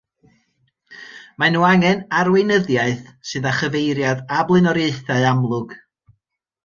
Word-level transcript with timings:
Mae 1.43 1.51
nhw 1.57 1.67
angen 1.67 2.01
arweinyddiaeth 2.21 3.03
sydd 3.33 3.47
â 3.51 3.53
chyfeiriad 3.59 4.25
a 4.39 4.41
blaenoriaethau 4.49 5.29
amlwg. 5.35 5.77